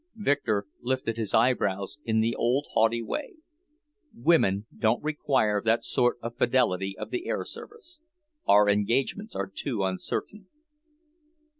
[0.15, 3.35] Victor lifted his eyebrows in the old haughty way.
[4.15, 7.99] "Women don't require that sort of fidelity of the air service.
[8.47, 10.47] Our engagements are too uncertain."